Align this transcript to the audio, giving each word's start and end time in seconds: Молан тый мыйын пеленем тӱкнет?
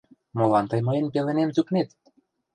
Молан 0.37 0.65
тый 0.69 0.81
мыйын 0.87 1.07
пеленем 1.13 1.49
тӱкнет? 1.55 1.89